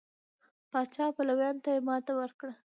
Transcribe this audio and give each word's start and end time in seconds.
پاچا 0.71 1.05
پلویانو 1.15 1.61
ته 1.65 1.69
یې 1.75 1.81
ماتې 1.87 2.13
ورکړه. 2.17 2.51